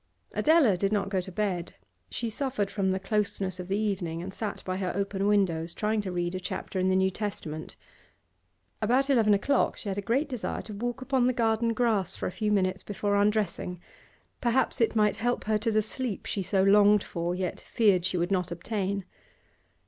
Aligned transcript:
Adela 0.31 0.75
did 0.75 0.91
not 0.91 1.09
go 1.09 1.21
to 1.21 1.31
bed. 1.31 1.75
She 2.09 2.27
suffered 2.27 2.71
from 2.71 2.89
the 2.89 2.99
closeness 2.99 3.59
of 3.59 3.67
the 3.67 3.77
evening 3.77 4.23
and 4.23 4.33
sat 4.33 4.63
by 4.65 4.77
her 4.77 4.91
open 4.95 5.27
windows, 5.27 5.75
trying 5.75 6.01
to 6.01 6.11
read 6.11 6.33
a 6.33 6.39
chapter 6.39 6.79
in 6.79 6.89
the 6.89 6.95
New 6.95 7.11
Testament. 7.11 7.75
About 8.81 9.11
eleven 9.11 9.35
o'clock 9.35 9.77
she 9.77 9.89
had 9.89 9.99
a 9.99 10.01
great 10.01 10.27
desire 10.27 10.63
to 10.63 10.73
walk 10.73 11.03
upon 11.03 11.27
the 11.27 11.33
garden 11.33 11.71
grass 11.73 12.15
for 12.15 12.25
a 12.25 12.31
few 12.31 12.51
minutes 12.51 12.81
before 12.81 13.15
undressing; 13.15 13.79
perhaps 14.41 14.81
it 14.81 14.95
might 14.95 15.17
help 15.17 15.43
her 15.43 15.59
to 15.59 15.69
the 15.71 15.83
sleep 15.83 16.25
she 16.25 16.41
so 16.41 16.63
longed 16.63 17.03
for 17.03 17.35
yet 17.35 17.61
feared 17.61 18.03
she 18.03 18.17
would 18.17 18.31
not 18.31 18.49
obtain. 18.51 19.05